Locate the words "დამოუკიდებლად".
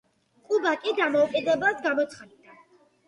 1.01-1.85